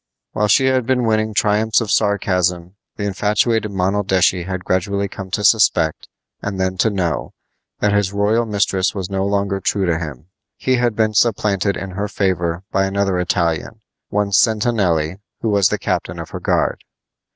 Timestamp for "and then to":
6.41-6.89